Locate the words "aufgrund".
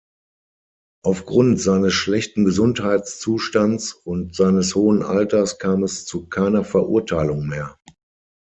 1.05-1.61